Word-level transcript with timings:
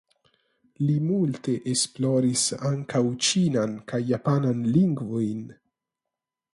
Li 0.85 0.95
multe 1.09 1.53
esploris 1.75 2.47
ankaŭ 2.71 3.03
ĉinan 3.27 3.79
kaj 3.93 4.03
japanan 4.15 4.69
lingvojn. 4.79 5.49